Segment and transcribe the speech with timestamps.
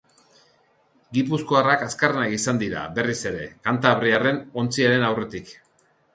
[1.17, 5.55] Gipuzkoarrak azkarrenak izan dira, berriz ere, kantabriarren ontziaren aurretik.